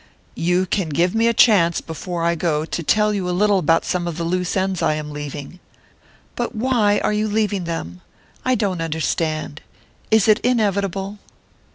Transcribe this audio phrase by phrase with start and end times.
[0.33, 3.85] "You can give me a chance, before I go, to tell you a little about
[3.85, 5.59] some of the loose ends I am leaving."
[6.35, 8.01] "But why are you leaving them?
[8.43, 9.61] I don't understand.
[10.09, 11.19] Is it inevitable?"